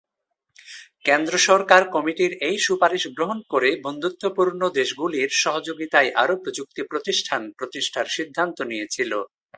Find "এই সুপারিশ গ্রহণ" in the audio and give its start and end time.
2.47-3.37